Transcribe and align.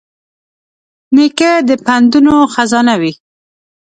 نیکه 1.15 1.51
د 1.67 1.69
پندونو 1.85 2.35
خزانه 2.53 2.95
وي. 3.01 3.13